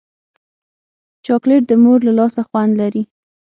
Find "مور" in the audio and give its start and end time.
1.83-1.99